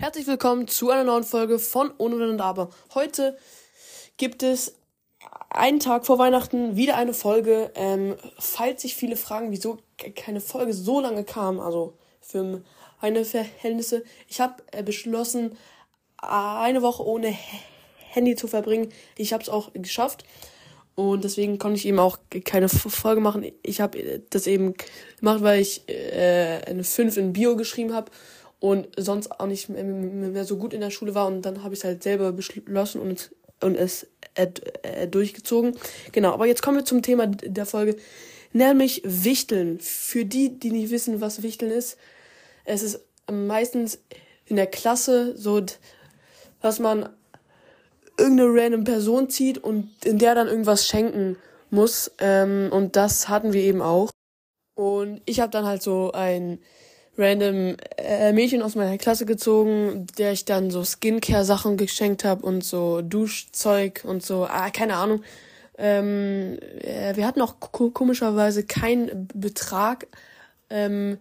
Herzlich 0.00 0.28
willkommen 0.28 0.68
zu 0.68 0.90
einer 0.90 1.02
neuen 1.02 1.24
Folge 1.24 1.58
von 1.58 1.90
Ohne 1.98 2.30
und 2.30 2.40
Aber. 2.40 2.70
Heute 2.94 3.36
gibt 4.16 4.44
es 4.44 4.76
einen 5.50 5.80
Tag 5.80 6.06
vor 6.06 6.18
Weihnachten 6.20 6.76
wieder 6.76 6.96
eine 6.96 7.12
Folge. 7.12 7.72
Ähm, 7.74 8.14
falls 8.38 8.82
sich 8.82 8.94
viele 8.94 9.16
fragen, 9.16 9.50
wieso 9.50 9.78
keine 10.14 10.40
Folge 10.40 10.72
so 10.72 11.00
lange 11.00 11.24
kam, 11.24 11.58
also 11.58 11.94
für 12.20 12.62
meine 13.02 13.24
Verhältnisse. 13.24 14.04
Ich 14.28 14.40
habe 14.40 14.62
äh, 14.70 14.84
beschlossen, 14.84 15.58
eine 16.18 16.80
Woche 16.80 17.04
ohne 17.04 17.36
Handy 17.96 18.36
zu 18.36 18.46
verbringen. 18.46 18.92
Ich 19.16 19.32
habe 19.32 19.42
es 19.42 19.48
auch 19.48 19.72
geschafft. 19.72 20.22
Und 20.94 21.24
deswegen 21.24 21.58
konnte 21.58 21.76
ich 21.76 21.86
eben 21.86 21.98
auch 21.98 22.18
keine 22.44 22.68
Folge 22.68 23.20
machen. 23.20 23.50
Ich 23.64 23.80
habe 23.80 24.22
das 24.30 24.46
eben 24.46 24.74
gemacht, 25.18 25.42
weil 25.42 25.60
ich 25.60 25.88
äh, 25.88 26.60
eine 26.68 26.84
5 26.84 27.16
in 27.16 27.32
Bio 27.32 27.56
geschrieben 27.56 27.94
habe 27.94 28.12
und 28.60 28.88
sonst 28.96 29.30
auch 29.30 29.46
nicht 29.46 29.68
mehr 29.68 30.44
so 30.44 30.56
gut 30.56 30.72
in 30.72 30.80
der 30.80 30.90
Schule 30.90 31.14
war. 31.14 31.26
Und 31.26 31.42
dann 31.42 31.62
habe 31.62 31.74
ich 31.74 31.80
es 31.80 31.84
halt 31.84 32.02
selber 32.02 32.32
beschlossen 32.32 33.00
und, 33.00 33.30
und 33.60 33.76
es 33.76 34.06
äh, 34.34 34.48
äh, 34.82 35.06
durchgezogen. 35.06 35.76
Genau, 36.12 36.32
aber 36.32 36.46
jetzt 36.46 36.62
kommen 36.62 36.78
wir 36.78 36.84
zum 36.84 37.02
Thema 37.02 37.26
der 37.26 37.66
Folge, 37.66 37.96
nämlich 38.52 39.02
Wichteln. 39.04 39.78
Für 39.80 40.24
die, 40.24 40.58
die 40.58 40.70
nicht 40.70 40.90
wissen, 40.90 41.20
was 41.20 41.42
Wichteln 41.42 41.70
ist, 41.70 41.98
es 42.64 42.82
ist 42.82 43.00
meistens 43.30 44.00
in 44.46 44.56
der 44.56 44.66
Klasse 44.66 45.36
so, 45.36 45.64
dass 46.60 46.78
man 46.80 47.08
irgendeine 48.18 48.50
random 48.52 48.84
Person 48.84 49.30
zieht 49.30 49.58
und 49.58 49.90
in 50.04 50.18
der 50.18 50.34
dann 50.34 50.48
irgendwas 50.48 50.86
schenken 50.86 51.36
muss. 51.70 52.10
Ähm, 52.18 52.70
und 52.72 52.96
das 52.96 53.28
hatten 53.28 53.52
wir 53.52 53.62
eben 53.62 53.82
auch. 53.82 54.10
Und 54.74 55.22
ich 55.24 55.40
habe 55.40 55.50
dann 55.50 55.64
halt 55.64 55.82
so 55.82 56.12
ein 56.12 56.58
random 57.18 57.76
äh, 57.96 58.32
Mädchen 58.32 58.62
aus 58.62 58.76
meiner 58.76 58.96
Klasse 58.96 59.26
gezogen, 59.26 60.06
der 60.16 60.32
ich 60.32 60.44
dann 60.44 60.70
so 60.70 60.84
Skincare-Sachen 60.84 61.76
geschenkt 61.76 62.24
habe 62.24 62.46
und 62.46 62.64
so 62.64 63.02
Duschzeug 63.02 64.02
und 64.04 64.22
so, 64.22 64.46
ah, 64.46 64.70
keine 64.70 64.96
Ahnung. 64.96 65.22
Ähm, 65.76 66.58
äh, 66.80 67.16
wir 67.16 67.26
hatten 67.26 67.42
auch 67.42 67.56
komischerweise 67.60 68.64
keinen 68.64 69.28
Betrag, 69.34 70.06
ähm, 70.70 71.18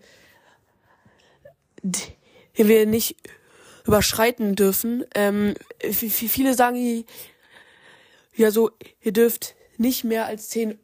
den 1.84 2.68
wir 2.68 2.86
nicht 2.86 3.16
überschreiten 3.86 4.56
dürfen. 4.56 5.04
Ähm, 5.16 5.56
viele 5.92 6.54
sagen 6.54 7.06
ja 8.36 8.52
so, 8.52 8.72
ihr 9.02 9.14
dürft 9.14 9.56
nicht 9.78 10.04
mehr 10.04 10.26
als 10.26 10.50
10 10.50 10.78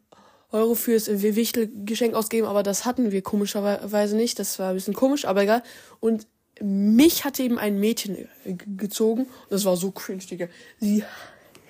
Euro 0.53 0.75
fürs 0.75 1.07
Wichtelgeschenk 1.09 2.13
ausgeben, 2.13 2.47
aber 2.47 2.63
das 2.63 2.85
hatten 2.85 3.11
wir 3.11 3.21
komischerweise 3.21 4.15
nicht. 4.15 4.39
Das 4.39 4.59
war 4.59 4.69
ein 4.69 4.75
bisschen 4.75 4.93
komisch, 4.93 5.25
aber 5.25 5.43
egal. 5.43 5.63
Und 5.99 6.27
mich 6.61 7.25
hatte 7.25 7.43
eben 7.43 7.57
ein 7.57 7.79
Mädchen 7.79 8.29
äh, 8.45 8.53
gezogen. 8.53 9.23
Und 9.23 9.51
das 9.51 9.65
war 9.65 9.75
so 9.75 9.91
cringe, 9.91 10.23
Digga. 10.23 10.47
Sie 10.79 11.03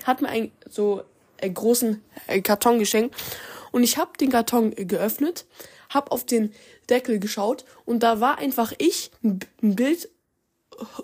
hat 0.04 0.22
mir 0.22 0.30
einen 0.30 0.52
so 0.70 1.04
einen 1.42 1.54
großen 1.54 2.02
äh, 2.28 2.42
Karton 2.42 2.80
geschenkt. 2.80 3.16
Und 3.72 3.84
ich 3.84 3.98
habe 3.98 4.18
den 4.20 4.30
Karton 4.30 4.72
geöffnet, 4.72 5.46
habe 5.90 6.12
auf 6.12 6.26
den 6.26 6.54
Deckel 6.90 7.20
geschaut 7.20 7.66
und 7.86 8.04
da 8.04 8.20
war 8.20 8.38
einfach 8.38 8.74
ich, 8.78 9.10
ein 9.24 9.40
Bild 9.62 10.10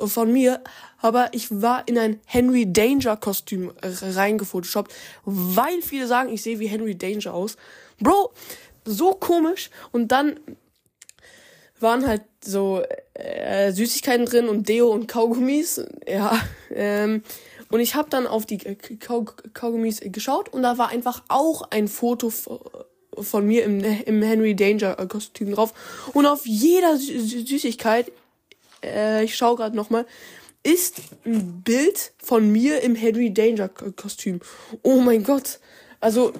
von 0.05 0.31
mir, 0.31 0.61
aber 1.01 1.29
ich 1.33 1.47
war 1.49 1.87
in 1.87 1.97
ein 1.97 2.19
Henry 2.25 2.71
Danger 2.71 3.17
Kostüm 3.17 3.71
reingefotoshoppt, 3.81 4.93
weil 5.25 5.81
viele 5.81 6.07
sagen, 6.07 6.29
ich 6.31 6.41
sehe 6.41 6.59
wie 6.59 6.67
Henry 6.67 6.97
Danger 6.97 7.33
aus. 7.33 7.55
Bro, 7.99 8.31
so 8.85 9.13
komisch. 9.13 9.69
Und 9.91 10.11
dann 10.11 10.39
waren 11.79 12.05
halt 12.05 12.23
so 12.43 12.83
äh, 13.13 13.71
Süßigkeiten 13.71 14.25
drin 14.25 14.49
und 14.49 14.67
Deo 14.67 14.89
und 14.89 15.07
Kaugummis. 15.07 15.81
Ja, 16.07 16.39
ähm, 16.73 17.23
und 17.71 17.79
ich 17.79 17.95
habe 17.95 18.09
dann 18.09 18.25
auf 18.25 18.45
die 18.45 18.57
Kaugummis 18.57 20.01
geschaut 20.03 20.49
und 20.49 20.63
da 20.63 20.77
war 20.77 20.89
einfach 20.89 21.23
auch 21.27 21.69
ein 21.69 21.87
Foto 21.87 22.31
von 23.21 23.45
mir 23.45 23.63
im, 23.63 23.83
im 23.83 24.21
Henry 24.21 24.55
Danger 24.55 24.95
Kostüm 25.07 25.53
drauf. 25.53 25.73
Und 26.13 26.25
auf 26.25 26.45
jeder 26.45 26.97
Süßigkeit 26.97 28.11
äh, 28.83 29.23
ich 29.23 29.35
schaue 29.35 29.57
gerade 29.57 29.75
nochmal, 29.75 30.05
ist 30.63 31.01
ein 31.25 31.61
Bild 31.61 32.11
von 32.21 32.51
mir 32.51 32.81
im 32.81 32.95
Henry 32.95 33.33
Danger 33.33 33.69
Kostüm. 33.69 34.41
Oh 34.83 34.97
mein 34.97 35.23
Gott. 35.23 35.59
Also, 35.99 36.33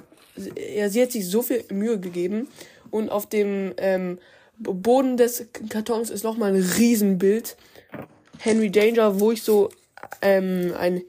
ja, 0.76 0.90
sie 0.90 1.02
hat 1.02 1.12
sich 1.12 1.28
so 1.28 1.42
viel 1.42 1.64
Mühe 1.72 2.00
gegeben. 2.00 2.48
Und 2.92 3.10
auf 3.10 3.28
dem 3.28 3.74
ähm, 3.78 4.20
Boden 4.58 5.18
des 5.18 5.46
Kartons 5.70 6.10
ist 6.10 6.24
nochmal 6.24 6.54
ein 6.54 6.62
Riesenbild. 6.62 7.56
Henry 8.40 8.72
Danger, 8.72 9.20
wo 9.20 9.32
ich 9.32 9.44
so 9.44 9.70
ähm, 10.22 10.74
ein 10.78 11.02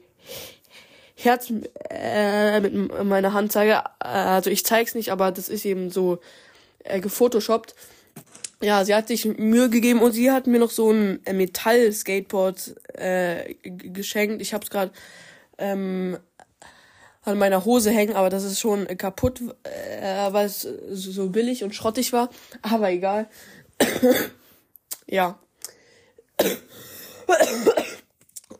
Herz 1.15 1.51
äh, 1.89 2.59
mit 2.59 2.73
meiner 3.03 3.33
Hand 3.33 3.51
zeige. 3.51 3.83
Also 3.99 4.49
ich 4.49 4.65
zeig's 4.65 4.95
nicht, 4.95 5.11
aber 5.11 5.31
das 5.31 5.49
ist 5.49 5.65
eben 5.65 5.89
so 5.89 6.19
äh, 6.83 6.99
gefotoshoppt 6.99 7.75
ja, 8.61 8.85
sie 8.85 8.95
hat 8.95 9.07
sich 9.07 9.25
Mühe 9.25 9.69
gegeben 9.69 10.01
und 10.01 10.11
sie 10.11 10.31
hat 10.31 10.47
mir 10.47 10.59
noch 10.59 10.71
so 10.71 10.91
ein 10.91 11.25
äh, 11.25 11.33
Metall-Skateboard 11.33 12.75
äh, 12.93 13.55
geschenkt. 13.63 14.41
Ich 14.41 14.53
habe 14.53 14.63
es 14.63 14.69
gerade 14.69 14.91
ähm, 15.57 16.17
an 17.23 17.37
meiner 17.37 17.65
Hose 17.65 17.91
hängen, 17.91 18.15
aber 18.15 18.29
das 18.29 18.43
ist 18.43 18.59
schon 18.59 18.85
kaputt, 18.97 19.41
äh, 19.63 20.33
weil 20.33 20.45
es 20.45 20.61
so 20.61 21.29
billig 21.29 21.63
und 21.63 21.75
schrottig 21.75 22.13
war. 22.13 22.29
Aber 22.61 22.89
egal. 22.91 23.29
ja. 25.07 25.39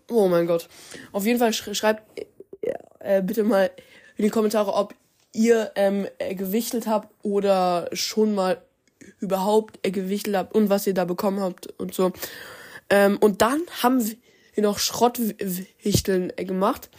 oh 0.10 0.28
mein 0.28 0.48
Gott. 0.48 0.68
Auf 1.12 1.26
jeden 1.26 1.40
Fall 1.40 1.54
sch 1.54 1.74
schreibt 1.74 2.04
äh, 3.00 3.22
bitte 3.22 3.44
mal 3.44 3.72
in 4.18 4.26
die 4.26 4.30
Kommentare, 4.30 4.74
ob 4.74 4.94
ihr 5.34 5.72
ähm, 5.76 6.08
gewichtelt 6.20 6.88
habt 6.88 7.10
oder 7.24 7.90
schon 7.94 8.36
mal 8.36 8.62
überhaupt 9.22 9.80
ihr 9.86 9.92
gewichtelt 9.92 10.36
habt 10.36 10.54
und 10.54 10.70
was 10.70 10.86
ihr 10.86 10.94
da 10.94 11.06
bekommen 11.06 11.40
habt 11.40 11.68
und 11.80 11.94
so. 11.94 12.12
Ähm, 12.90 13.18
und 13.20 13.42
dann 13.42 13.62
haben 13.82 14.06
wir 14.54 14.64
noch 14.64 14.80
Schrottwichteln 14.80 16.34
gemacht. 16.36 16.90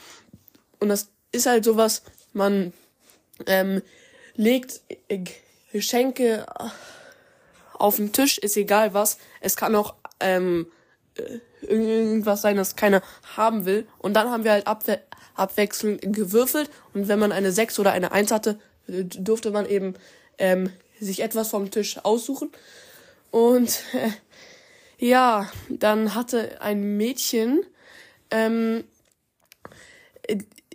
Und 0.80 0.88
das 0.88 1.10
ist 1.32 1.46
halt 1.46 1.64
sowas, 1.64 2.02
man 2.32 2.72
ähm, 3.46 3.82
legt 4.34 4.80
Geschenke 5.72 6.46
auf 7.74 7.96
den 7.96 8.12
Tisch, 8.12 8.38
ist 8.38 8.56
egal 8.56 8.94
was. 8.94 9.18
Es 9.40 9.56
kann 9.56 9.74
auch 9.74 9.94
ähm, 10.20 10.66
irgendwas 11.60 12.42
sein, 12.42 12.56
das 12.56 12.76
keiner 12.76 13.02
haben 13.36 13.64
will. 13.64 13.86
Und 13.98 14.14
dann 14.14 14.30
haben 14.30 14.44
wir 14.44 14.52
halt 14.52 14.66
abwe 14.66 15.00
abwechselnd 15.34 16.00
gewürfelt. 16.02 16.70
Und 16.92 17.08
wenn 17.08 17.18
man 17.18 17.32
eine 17.32 17.52
6 17.52 17.78
oder 17.78 17.92
eine 17.92 18.12
1 18.12 18.30
hatte, 18.32 18.58
durfte 18.86 19.50
man 19.50 19.66
eben 19.66 19.94
ähm, 20.38 20.70
sich 21.04 21.20
etwas 21.20 21.48
vom 21.50 21.70
Tisch 21.70 21.98
aussuchen. 22.04 22.50
Und 23.30 23.82
äh, 23.92 24.10
ja, 24.98 25.50
dann 25.68 26.14
hatte 26.14 26.60
ein 26.60 26.96
Mädchen 26.96 27.62
ähm, 28.30 28.84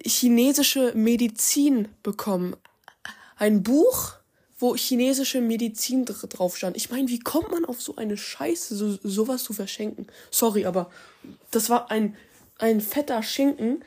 chinesische 0.05 0.93
Medizin 0.95 1.88
bekommen. 2.03 2.55
Ein 3.38 3.63
Buch, 3.63 4.13
wo 4.59 4.75
chinesische 4.75 5.39
Medizin 5.39 6.05
drauf 6.05 6.57
stand. 6.57 6.75
Ich 6.75 6.89
meine, 6.89 7.07
wie 7.09 7.19
kommt 7.19 7.51
man 7.51 7.65
auf 7.65 7.81
so 7.81 7.95
eine 7.95 8.17
Scheiße, 8.17 8.75
so, 8.75 8.97
sowas 9.03 9.44
zu 9.44 9.53
verschenken? 9.53 10.07
Sorry, 10.31 10.65
aber 10.65 10.89
das 11.51 11.69
war 11.69 11.91
ein, 11.91 12.15
ein 12.57 12.81
fetter 12.81 13.21
Schinken. 13.21 13.83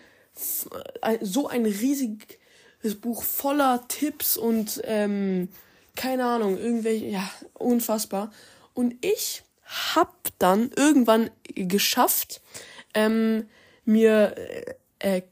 So 1.21 1.49
ein 1.49 1.67
riesiges 1.67 2.95
Buch 3.01 3.25
voller 3.25 3.85
Tipps 3.89 4.37
und 4.37 4.81
ähm, 4.85 5.49
keine 5.97 6.25
Ahnung, 6.25 6.59
irgendwelche, 6.59 7.07
ja, 7.07 7.31
unfassbar. 7.55 8.31
Und 8.75 8.95
ich 9.05 9.43
hab 9.65 10.29
dann 10.39 10.71
irgendwann 10.77 11.31
geschafft, 11.55 12.41
ähm, 12.95 13.49
mir 13.85 14.35
äh, 14.99 15.19
äh, 15.19 15.23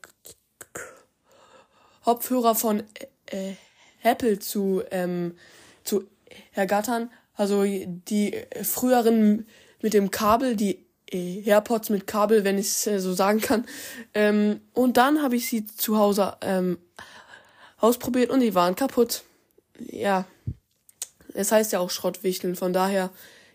Kopfhörer 2.05 2.55
von 2.55 2.83
äh, 3.27 3.55
Apple 4.03 4.39
zu, 4.39 4.83
ähm, 4.91 5.37
zu 5.85 6.05
ergattern. 6.53 7.11
Also 7.35 7.65
die 7.65 8.35
früheren 8.63 9.47
mit 9.83 9.93
dem 9.93 10.11
Kabel, 10.11 10.57
die 10.57 10.87
AirPods 11.11 11.91
mit 11.91 12.07
Kabel, 12.07 12.45
wenn 12.45 12.59
ich 12.59 12.67
es 12.67 12.87
äh, 12.87 12.99
so 12.99 13.13
sagen 13.13 13.41
kann. 13.41 13.67
Ähm, 14.15 14.61
und 14.73 14.97
dann 14.97 15.23
habe 15.23 15.37
ich 15.37 15.49
sie 15.49 15.67
zu 15.67 15.99
Hause 15.99 16.37
ähm, 16.41 16.79
ausprobiert 17.79 18.31
und 18.31 18.41
die 18.41 18.55
waren 18.55 18.75
kaputt. 18.75 19.25
Ja, 19.79 20.27
es 21.39 21.53
heißt 21.53 21.73
ja 21.73 21.79
auch 21.79 21.91
Schrottwichteln, 21.91 22.57
von 22.57 22.73
daher, 22.73 23.11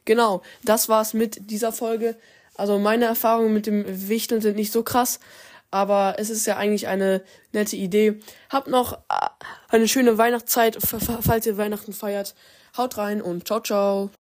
genau, 0.05 0.41
das 0.63 0.89
war's 0.89 1.13
mit 1.13 1.51
dieser 1.51 1.71
Folge. 1.71 2.15
Also 2.55 2.79
meine 2.79 3.05
Erfahrungen 3.05 3.53
mit 3.53 3.65
dem 3.65 3.83
Wichteln 4.07 4.41
sind 4.41 4.55
nicht 4.55 4.71
so 4.71 4.83
krass, 4.83 5.19
aber 5.69 6.15
es 6.17 6.29
ist 6.29 6.45
ja 6.45 6.55
eigentlich 6.55 6.87
eine 6.87 7.23
nette 7.51 7.75
Idee. 7.75 8.19
Habt 8.49 8.67
noch 8.67 8.93
äh, 8.93 9.27
eine 9.69 9.87
schöne 9.87 10.17
Weihnachtszeit, 10.17 10.77
falls 10.81 11.45
ihr 11.45 11.57
Weihnachten 11.57 11.93
feiert. 11.93 12.35
Haut 12.77 12.97
rein 12.97 13.21
und 13.21 13.47
ciao, 13.47 13.59
ciao. 13.59 14.22